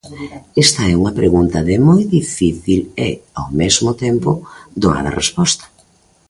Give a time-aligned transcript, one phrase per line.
[0.65, 3.09] Esta é unha pregunta de moi difícil e,
[3.41, 4.31] ao mesmo tempo
[4.81, 5.65] doada resposta.